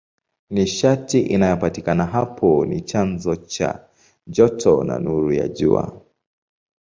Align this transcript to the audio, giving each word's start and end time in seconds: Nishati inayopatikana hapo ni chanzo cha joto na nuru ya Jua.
Nishati 0.49 1.19
inayopatikana 1.21 2.05
hapo 2.05 2.65
ni 2.65 2.81
chanzo 2.81 3.35
cha 3.35 3.87
joto 4.27 4.83
na 4.83 4.99
nuru 4.99 5.31
ya 5.33 5.47
Jua. 5.47 6.01